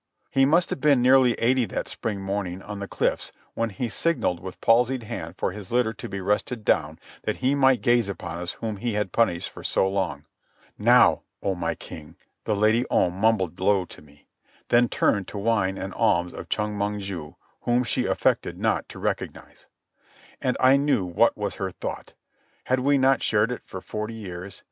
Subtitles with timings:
[0.31, 4.39] He must have been nearly eighty that spring morning on the cliffs when he signalled
[4.39, 8.39] with palsied hand for his litter to be rested down that he might gaze upon
[8.39, 10.25] us whom he had punished for so long.
[10.75, 14.25] "Now, O my king," the Lady Om mumbled low to me,
[14.69, 18.97] then turned to whine an alms of Chong Mong ju, whom she affected not to
[18.97, 19.67] recognize.
[20.41, 22.13] And I knew what was her thought.
[22.63, 24.59] Had we not shared it for forty years?